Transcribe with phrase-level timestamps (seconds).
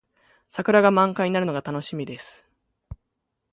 [0.49, 2.43] 桜が満開になるのが楽しみです。